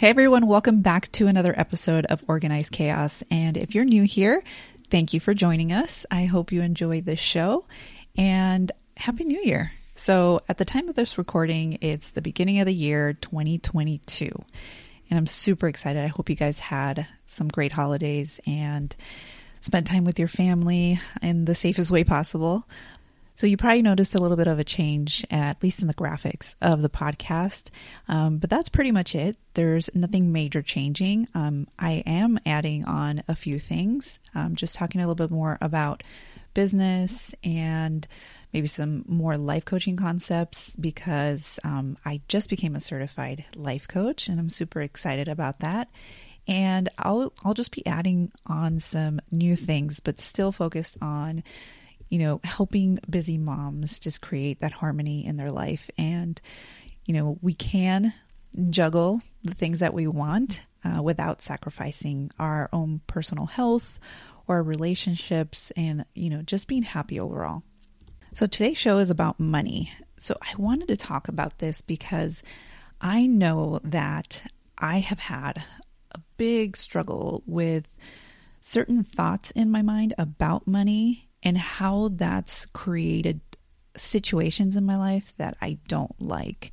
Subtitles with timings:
[0.00, 3.22] Hey everyone, welcome back to another episode of Organized Chaos.
[3.30, 4.42] And if you're new here,
[4.90, 6.06] thank you for joining us.
[6.10, 7.66] I hope you enjoy this show
[8.16, 9.72] and Happy New Year.
[9.94, 14.30] So, at the time of this recording, it's the beginning of the year 2022.
[15.10, 16.02] And I'm super excited.
[16.02, 18.96] I hope you guys had some great holidays and
[19.60, 22.66] spent time with your family in the safest way possible.
[23.34, 26.54] So you probably noticed a little bit of a change, at least in the graphics
[26.60, 27.70] of the podcast.
[28.08, 29.36] Um, but that's pretty much it.
[29.54, 31.28] There's nothing major changing.
[31.34, 35.58] Um, I am adding on a few things, um, just talking a little bit more
[35.60, 36.02] about
[36.54, 38.06] business and
[38.52, 44.28] maybe some more life coaching concepts because um, I just became a certified life coach
[44.28, 45.88] and I'm super excited about that.
[46.48, 51.44] And I'll I'll just be adding on some new things, but still focused on
[52.10, 55.88] you know, helping busy moms just create that harmony in their life.
[55.96, 56.40] And,
[57.06, 58.12] you know, we can
[58.68, 63.98] juggle the things that we want uh, without sacrificing our own personal health
[64.48, 67.62] or relationships and, you know, just being happy overall.
[68.34, 69.92] So today's show is about money.
[70.18, 72.42] So I wanted to talk about this because
[73.00, 74.42] I know that
[74.76, 75.62] I have had
[76.12, 77.88] a big struggle with
[78.60, 83.40] certain thoughts in my mind about money and how that's created
[83.96, 86.72] situations in my life that I don't like.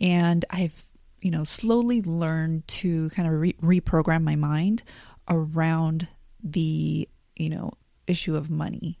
[0.00, 0.84] And I've,
[1.20, 4.82] you know, slowly learned to kind of re- reprogram my mind
[5.28, 6.08] around
[6.42, 7.72] the, you know,
[8.06, 8.98] issue of money.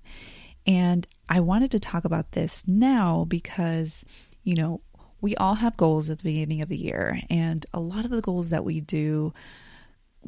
[0.66, 4.04] And I wanted to talk about this now because,
[4.44, 4.80] you know,
[5.20, 8.20] we all have goals at the beginning of the year, and a lot of the
[8.20, 9.32] goals that we do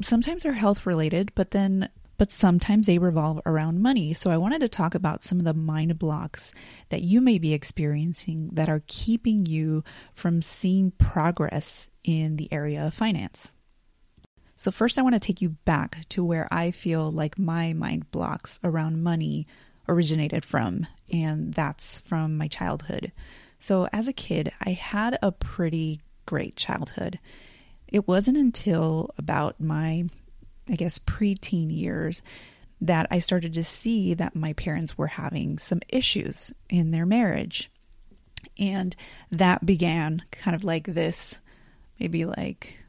[0.01, 1.87] sometimes are health related, but then
[2.21, 4.13] but sometimes they revolve around money.
[4.13, 6.53] So I wanted to talk about some of the mind blocks
[6.89, 9.83] that you may be experiencing that are keeping you
[10.13, 13.55] from seeing progress in the area of finance.
[14.55, 18.11] So, first, I want to take you back to where I feel like my mind
[18.11, 19.47] blocks around money
[19.89, 23.13] originated from, and that's from my childhood.
[23.57, 27.17] So, as a kid, I had a pretty great childhood.
[27.87, 30.05] It wasn't until about my
[30.71, 32.21] I guess, preteen years
[32.79, 37.69] that I started to see that my parents were having some issues in their marriage.
[38.57, 38.95] And
[39.29, 41.37] that began kind of like this,
[41.99, 42.79] maybe like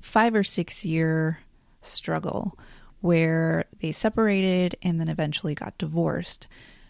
[0.00, 1.40] five or six year
[1.82, 2.56] struggle
[3.00, 6.46] where they separated and then eventually got divorced.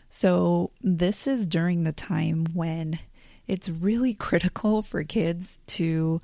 [0.09, 2.99] So, this is during the time when
[3.47, 6.21] it's really critical for kids to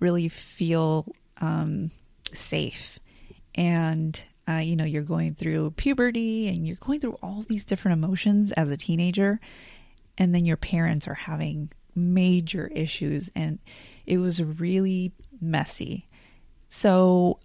[0.00, 1.06] really feel
[1.40, 1.90] um,
[2.32, 2.98] safe
[3.56, 7.98] and uh, you know you're going through puberty and you're going through all these different
[7.98, 9.40] emotions as a teenager
[10.18, 13.58] and then your parents are having major issues and
[14.04, 16.06] it was really messy.
[16.68, 17.38] So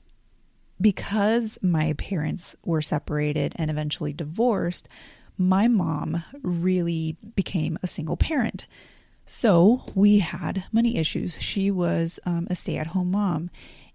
[0.79, 4.87] because my parents were separated and eventually divorced
[5.37, 8.67] my mom really became a single parent.
[9.25, 11.41] So we had money issues.
[11.41, 13.49] She was um, a stay-at-home mom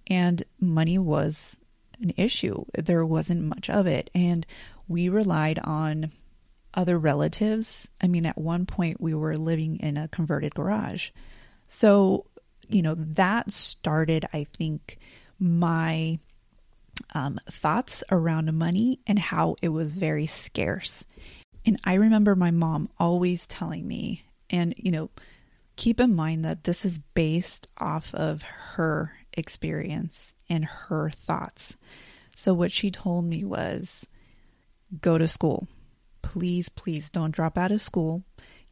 [0.09, 1.59] and money was
[2.01, 2.65] an issue.
[2.75, 4.11] There wasn't much of it.
[4.15, 4.47] And
[4.89, 6.13] we relied on
[6.75, 7.89] other relatives.
[8.01, 11.11] I mean, at one point, we were living in a converted garage.
[11.67, 12.27] So,
[12.69, 14.99] you know, that started, I think,
[15.39, 16.19] my
[17.15, 21.05] um, thoughts around money and how it was very scarce.
[21.65, 25.11] And I remember my mom always telling me, and, you know,
[25.75, 31.77] keep in mind that this is based off of her experience and her thoughts.
[32.35, 34.07] So, what she told me was
[35.01, 35.69] go to school.
[36.23, 38.25] Please, please don't drop out of school.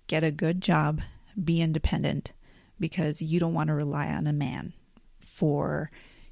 [0.07, 1.01] Get a good job.
[1.43, 2.33] Be independent
[2.79, 4.73] because you don't want to rely on a man
[5.21, 5.91] for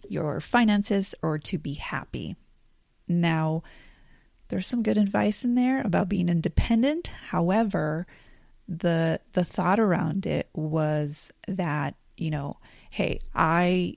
[0.08, 2.37] your finances or to be happy.
[3.08, 3.62] Now,
[4.49, 7.08] there's some good advice in there about being independent.
[7.29, 8.06] However,
[8.69, 12.58] the the thought around it was that, you know,
[12.90, 13.96] hey, I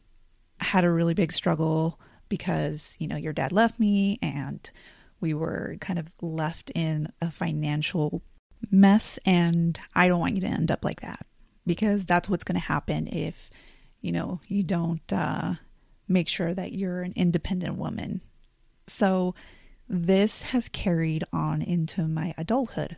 [0.66, 4.70] had a really big struggle because, you know, your dad left me and
[5.20, 8.22] we were kind of left in a financial
[8.72, 9.20] mess.
[9.26, 11.26] And I don't want you to end up like that
[11.66, 13.50] because that's what's going to happen if,
[14.02, 15.56] you know, you don't uh,
[16.08, 18.22] make sure that you're an independent woman.
[18.88, 19.34] So
[19.88, 22.98] this has carried on into my adulthood.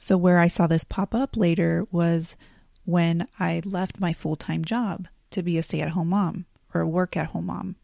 [0.00, 2.36] So, where I saw this pop up later was
[2.84, 6.80] when I left my full time job to be a stay at home mom or
[6.80, 7.76] a work at home mom.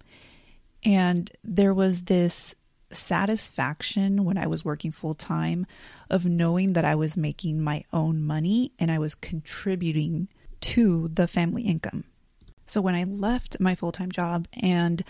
[0.84, 2.54] And there was this
[2.92, 5.66] satisfaction when I was working full time
[6.10, 10.28] of knowing that I was making my own money and I was contributing
[10.60, 12.04] to the family income.
[12.66, 15.02] So when I left my full time job and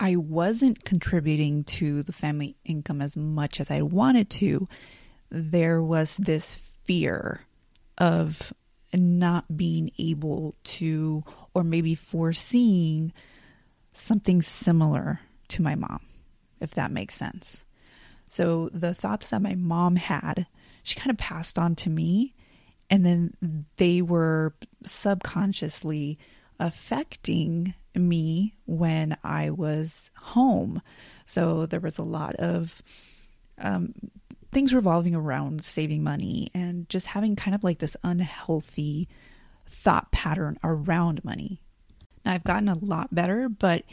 [0.00, 4.68] I wasn't contributing to the family income as much as I wanted to,
[5.30, 6.52] there was this
[6.84, 7.40] fear
[7.96, 8.52] of
[8.94, 11.24] not being able to,
[11.54, 13.12] or maybe foreseeing
[13.92, 16.00] something similar to my mom,
[16.60, 17.64] if that makes sense.
[18.26, 20.46] So the thoughts that my mom had,
[20.82, 22.34] she kind of passed on to me,
[22.90, 23.34] and then
[23.76, 24.54] they were
[24.84, 26.18] subconsciously
[26.60, 30.82] affecting me when I was home.
[31.24, 32.82] So there was a lot of
[33.58, 33.94] um,
[34.52, 39.08] things revolving around saving money and just having kind of like this unhealthy
[39.68, 41.60] thought pattern around money.
[42.24, 43.84] Now I've gotten a lot better, but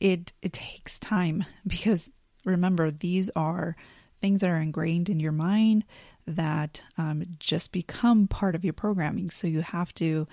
[0.00, 2.10] it it takes time because
[2.44, 3.76] remember these are
[4.20, 5.84] things that are ingrained in your mind
[6.26, 9.28] that um, just become part of your programming.
[9.28, 10.26] So you have to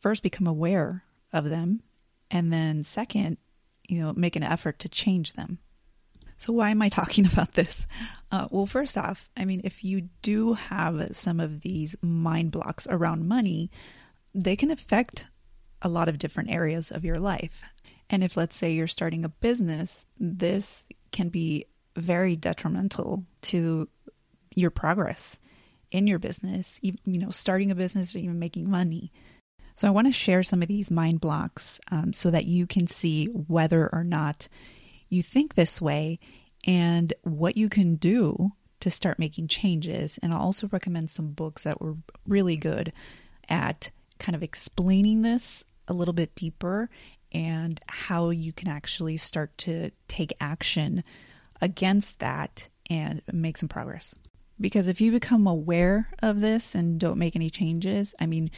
[0.00, 1.82] first become aware of them,
[2.30, 3.36] and then second,
[3.86, 5.58] you know, make an effort to change them.
[6.38, 7.86] So, why am I talking about this?
[8.30, 12.86] Uh, well, first off, I mean, if you do have some of these mind blocks
[12.88, 13.70] around money,
[14.34, 15.26] they can affect
[15.82, 17.62] a lot of different areas of your life.
[18.10, 23.88] And if, let's say, you're starting a business, this can be very detrimental to
[24.54, 25.38] your progress
[25.90, 29.10] in your business, you know, starting a business or even making money.
[29.76, 32.86] So I want to share some of these mind blocks um, so that you can
[32.86, 34.48] see whether or not
[35.08, 36.18] you think this way
[36.66, 40.18] and what you can do to start making changes.
[40.22, 41.96] And I'll also recommend some books that were
[42.26, 42.92] really good
[43.48, 46.90] at kind of explaining this a little bit deeper
[47.32, 51.04] and how you can actually start to take action
[51.60, 54.14] against that and make some progress.
[54.60, 58.50] Because if you become aware of this and don't make any changes, I mean,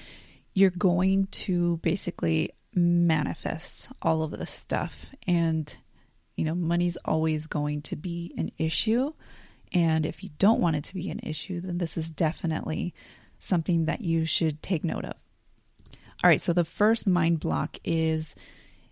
[0.55, 5.11] you're going to basically manifest all of this stuff.
[5.27, 5.77] And,
[6.41, 9.13] you know, money's always going to be an issue.
[9.75, 12.95] And if you don't want it to be an issue, then this is definitely
[13.39, 15.15] something that you should take note of.
[16.25, 18.35] All right, so the first mind block is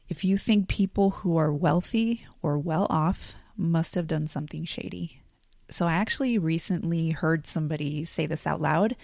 [0.08, 5.22] if you think people who are wealthy or well off must have done something shady.
[5.70, 8.94] So I actually recently heard somebody say this out loud,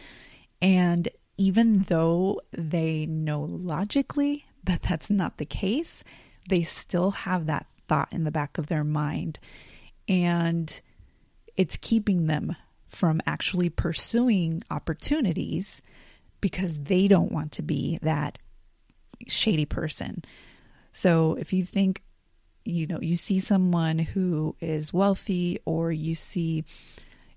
[0.61, 6.05] and even though they know logically that that's not the case,
[6.49, 9.39] they still have that thought in the back of their mind.
[10.09, 10.81] And
[11.57, 12.57] it's keeping them
[12.89, 15.81] from actually pursuing opportunities
[16.41, 18.39] because they don't want to be that
[19.29, 20.25] shady person.
[20.93, 22.03] So if you think,
[22.65, 26.65] you know, you see someone who is wealthy or you see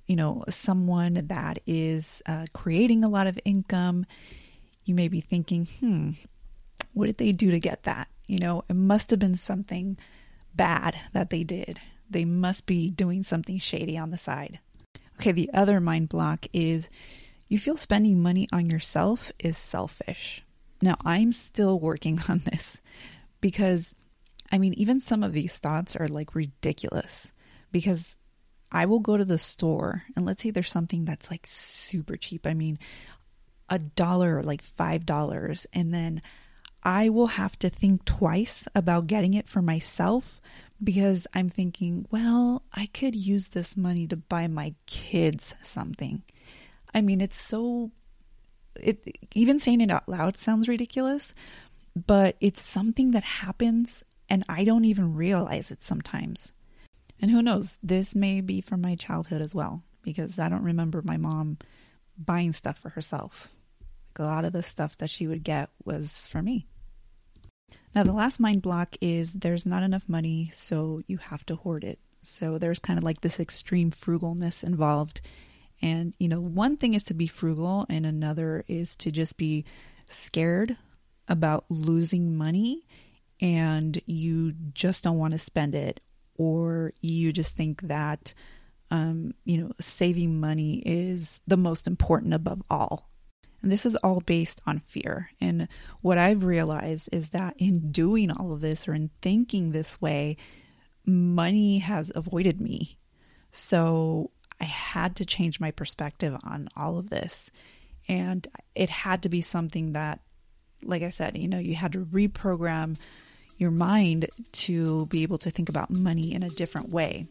[0.08, 4.06] you know, someone that is uh, creating a lot of income,
[4.86, 6.12] you may be thinking, hmm,
[6.94, 8.08] what did they do to get that?
[8.26, 9.98] You know, it must have been something
[10.58, 11.80] bad that they did.
[12.10, 14.60] They must be doing something shady on the side.
[15.20, 16.90] Okay, the other mind block is
[17.48, 20.44] you feel spending money on yourself is selfish.
[20.82, 22.82] Now, I'm still working on this
[23.42, 23.96] because,
[24.52, 27.32] I mean, even some of these thoughts are like ridiculous
[27.72, 28.16] because
[28.72, 32.46] I will go to the store and let's say there's something that's like super cheap.
[32.46, 32.80] I mean,
[33.70, 36.22] a dollar, like five dollars, and then
[36.84, 40.40] I will have to think twice about getting it for myself
[40.84, 46.24] because I'm thinking, well, I could use this money to buy my kids something.
[46.94, 47.92] I mean, it's so
[48.76, 51.34] it even saying it out loud sounds ridiculous,
[51.96, 56.52] but it's something that happens and I don't even realize it sometimes.
[57.20, 61.02] And who knows, this may be from my childhood as well, because I don't remember
[61.02, 61.58] my mom
[62.18, 63.50] buying stuff for herself.
[64.20, 66.68] A lot of the stuff that she would get was for me.
[67.94, 71.84] Now, the last mind block is there's not enough money, so you have to hoard
[71.84, 72.00] it.
[72.24, 75.22] So there's kind of like this extreme frugalness involved.
[75.82, 79.66] And, you know, one thing is to be frugal, and another is to just be
[80.08, 80.78] scared
[81.28, 82.86] about losing money
[83.40, 86.00] and you just don't want to spend it
[86.38, 88.34] or you just think that
[88.90, 93.10] um, you know saving money is the most important above all
[93.62, 95.32] And this is all based on fear.
[95.42, 95.68] And
[96.02, 100.38] what I've realized is that in doing all of this or in thinking this way,
[101.06, 102.98] money has avoided me.
[103.52, 107.50] So I had to change my perspective on all of this.
[108.08, 110.20] And it had to be something that,
[110.84, 113.00] like I said, you know, you had to reprogram
[113.58, 117.28] your mind to be able to think about money in a different way.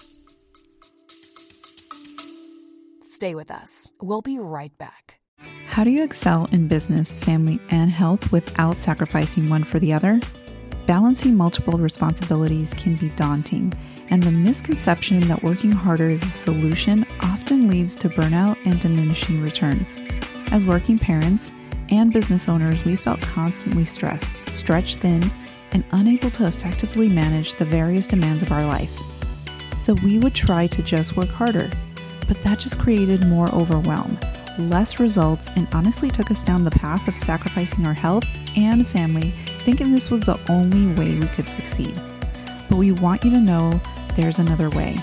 [3.02, 3.92] Stay with us.
[4.00, 5.05] We'll be right back.
[5.76, 10.18] How do you excel in business, family, and health without sacrificing one for the other?
[10.86, 13.74] Balancing multiple responsibilities can be daunting,
[14.08, 19.42] and the misconception that working harder is a solution often leads to burnout and diminishing
[19.42, 20.00] returns.
[20.50, 21.52] As working parents
[21.90, 25.30] and business owners, we felt constantly stressed, stretched thin,
[25.72, 28.98] and unable to effectively manage the various demands of our life.
[29.76, 31.70] So we would try to just work harder,
[32.26, 34.18] but that just created more overwhelm,
[34.58, 38.24] less results, and honestly took us down the path of sacrificing our health
[38.56, 39.32] and family,
[39.64, 41.94] thinking this was the only way we could succeed.
[42.68, 43.80] But we want you to know
[44.14, 44.96] there's another way.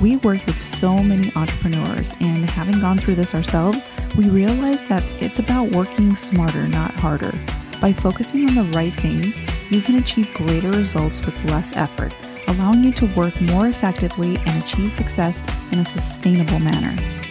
[0.00, 5.08] We worked with so many entrepreneurs, and having gone through this ourselves, we realized that
[5.22, 7.32] it's about working smarter, not harder.
[7.80, 12.12] By focusing on the right things, you can achieve greater results with less effort,
[12.48, 17.21] allowing you to work more effectively and achieve success in a sustainable manner.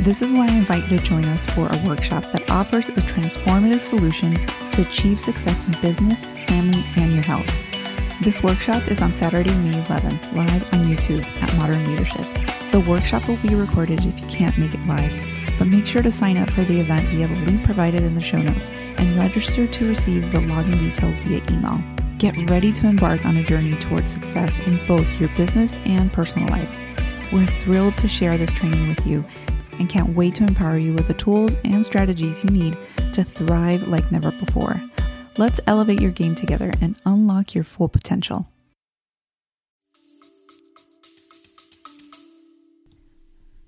[0.00, 3.02] This is why I invite you to join us for a workshop that offers a
[3.02, 4.34] transformative solution
[4.72, 7.50] to achieve success in business, family, and your health.
[8.20, 12.26] This workshop is on Saturday, May 11th, live on YouTube at Modern Leadership.
[12.72, 15.12] The workshop will be recorded if you can't make it live
[15.58, 18.20] but make sure to sign up for the event via the link provided in the
[18.20, 21.80] show notes and register to receive the login details via email.
[22.18, 26.48] Get ready to embark on a journey towards success in both your business and personal
[26.48, 26.68] life.
[27.32, 29.24] We're thrilled to share this training with you
[29.82, 32.78] and can't wait to empower you with the tools and strategies you need
[33.12, 34.80] to thrive like never before.
[35.36, 38.46] Let's elevate your game together and unlock your full potential.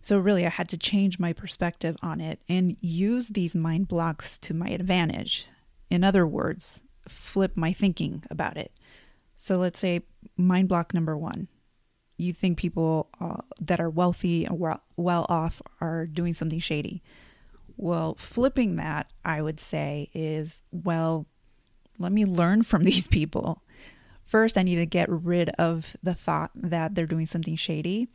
[0.02, 4.38] So, really, I had to change my perspective on it and use these mind blocks
[4.38, 5.48] to my advantage.
[5.90, 8.70] In other words, flip my thinking about it.
[9.36, 10.02] So, let's say
[10.36, 11.48] mind block number one
[12.16, 14.58] you think people uh, that are wealthy and
[14.96, 17.02] well off are doing something shady.
[17.76, 21.26] Well, flipping that, I would say, is well,
[21.98, 23.62] let me learn from these people.
[24.24, 28.08] First, I need to get rid of the thought that they're doing something shady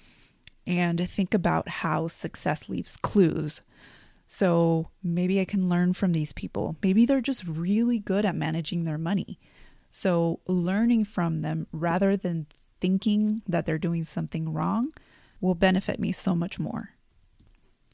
[0.66, 3.62] and think about how success leaves clues.
[4.28, 6.76] So maybe I can learn from these people.
[6.84, 9.40] Maybe they're just really good at managing their money.
[9.90, 12.46] So learning from them rather than
[12.80, 14.94] thinking that they're doing something wrong
[15.42, 16.92] will benefit me so much more.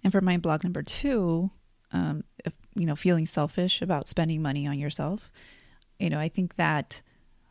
[0.04, 1.52] And for mind block number two,
[1.92, 5.32] um, if, you know, feeling selfish about spending money on yourself,
[6.00, 7.02] you know, I think that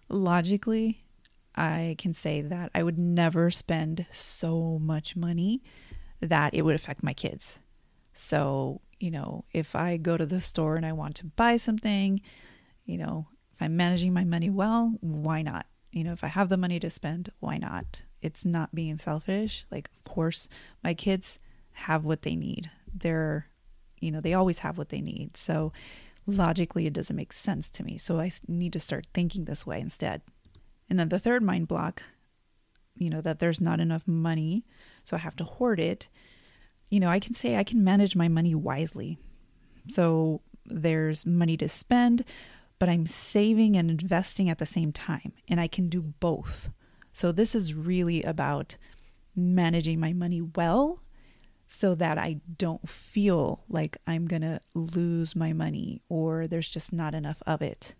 [0.09, 1.05] logically
[1.57, 5.63] I can say that I would never spend so much money
[6.21, 7.59] that it would affect my kids.
[8.13, 12.21] So, you know, if I go to the store and I want to buy something,
[12.85, 15.67] you know, if I'm managing my money well, why not?
[15.95, 18.03] You know, if I have the money to spend, why not?
[18.21, 19.65] It's not being selfish.
[19.71, 20.49] Like, of course,
[20.83, 21.39] my kids
[21.73, 22.69] have what they need.
[22.93, 23.47] They're,
[24.01, 25.37] you know, they always have what they need.
[25.37, 25.73] So,
[26.27, 27.97] logically, it doesn't make sense to me.
[27.97, 30.23] So, I need to start thinking this way instead.
[30.91, 32.03] And then the third mind block,
[32.97, 34.65] you know, that there's not enough money,
[35.05, 36.09] so I have to hoard it.
[36.91, 39.17] You know, I can say I can manage my money wisely.
[39.89, 42.25] So there's money to spend,
[42.85, 46.69] but I'm saving and investing at the same time, and I can do both.
[47.15, 48.77] So this is really about
[49.35, 51.01] managing my money well
[51.67, 56.93] so that I don't feel like I'm going to lose my money or there's just
[56.93, 57.95] not enough of it.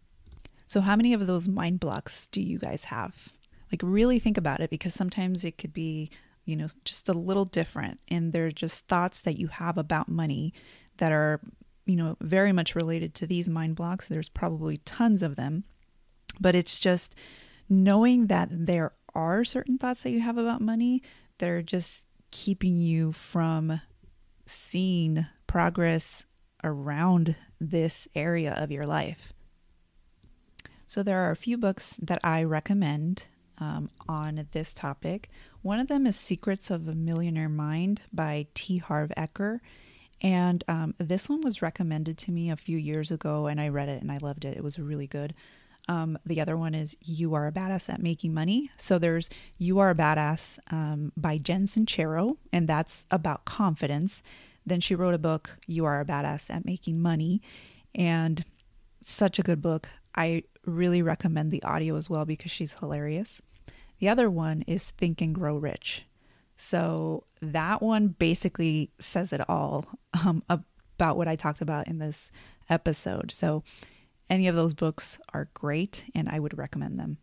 [0.67, 3.33] So, how many of those mind blocks do you guys have?
[3.73, 6.11] Like, really think about it because sometimes it could be,
[6.45, 8.01] you know, just a little different.
[8.09, 10.53] And they're just thoughts that you have about money
[10.99, 11.41] that are,
[11.87, 14.09] you know, very much related to these mind blocks.
[14.09, 15.65] There's probably tons of them.
[16.41, 17.15] But it's just
[17.69, 21.03] knowing that there are certain thoughts that you have about money
[21.39, 23.81] that are just keeping you from
[24.47, 26.25] seeing progress
[26.63, 29.33] around this area of your life.
[30.87, 35.31] So, there are a few books that I recommend um, on this topic.
[35.63, 38.79] One of them is Secrets of a Millionaire Mind by T.
[38.79, 39.61] Harv Eker.
[40.25, 43.91] And um, this one was recommended to me a few years ago, and I read
[43.91, 44.57] it and I loved it.
[44.57, 45.35] It was really good.
[45.87, 48.71] Um, the other one is You Are a Badass at Making Money.
[48.79, 49.29] So there's
[49.59, 54.23] You Are a Badass um, by Jen Sincero, and that's about confidence.
[54.65, 57.43] Then she wrote a book, You Are a Badass at Making Money,
[57.95, 58.47] and
[59.05, 59.91] such a good book.
[60.15, 63.43] I really recommend the audio as well because she's hilarious.
[63.99, 66.07] The other one is Think and Grow Rich.
[66.57, 69.87] So that one basically says it all
[70.25, 72.31] um, about what I talked about in this
[72.69, 73.33] episode.
[73.33, 73.63] So
[74.31, 77.19] any of those books are great and I would recommend them.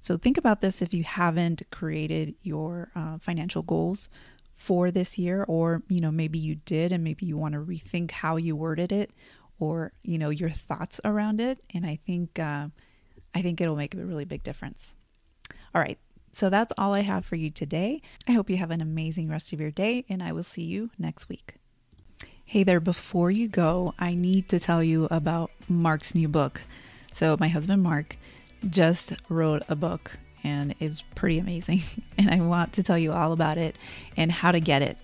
[0.00, 4.08] So think about this if you haven't created your uh, financial goals
[4.56, 8.10] for this year or you know maybe you did and maybe you want to rethink
[8.10, 9.10] how you worded it
[9.58, 12.66] or you know your thoughts around it and i think uh,
[13.34, 14.94] i think it'll make a really big difference
[15.74, 15.98] all right
[16.36, 19.52] so that's all i have for you today i hope you have an amazing rest
[19.52, 21.54] of your day and i will see you next week
[22.44, 26.62] hey there before you go i need to tell you about mark's new book
[27.14, 28.16] so my husband mark
[28.68, 31.82] just wrote a book and it's pretty amazing.
[32.18, 33.76] And I want to tell you all about it
[34.16, 34.96] and how to get it.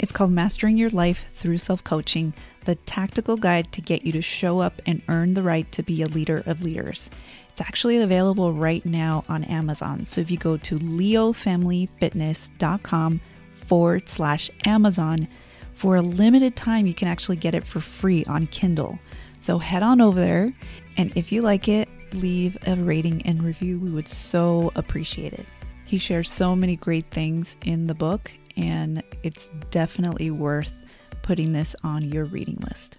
[0.00, 4.20] It's called Mastering Your Life Through Self Coaching, the tactical guide to get you to
[4.20, 7.08] show up and earn the right to be a leader of leaders.
[7.56, 10.04] It's actually available right now on Amazon.
[10.04, 13.20] So if you go to leofamilyfitness.com
[13.54, 15.26] forward slash Amazon,
[15.72, 18.98] for a limited time, you can actually get it for free on Kindle.
[19.40, 20.52] So head on over there,
[20.98, 23.80] and if you like it, leave a rating and review.
[23.80, 25.46] We would so appreciate it.
[25.86, 30.74] He shares so many great things in the book, and it's definitely worth
[31.22, 32.98] putting this on your reading list.